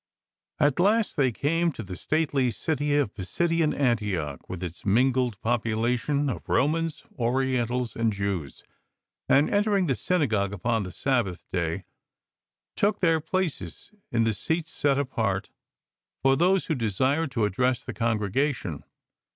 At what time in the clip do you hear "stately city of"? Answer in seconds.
1.95-3.13